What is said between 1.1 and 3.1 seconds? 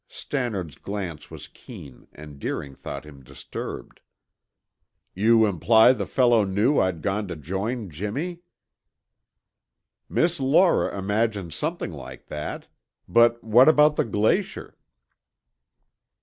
was keen and Deering thought